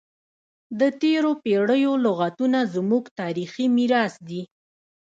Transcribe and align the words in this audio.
د 0.79 0.81
تیرو 1.01 1.31
پیړیو 1.43 1.93
لغتونه 2.05 2.59
زموږ 2.75 3.03
تاریخي 3.19 3.65
میراث 3.75 4.13
دی. 4.29 4.41